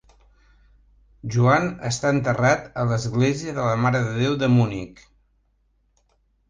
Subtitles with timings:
[1.35, 5.07] Joan està enterrat a l'Església de la Mare de Déu de Munic.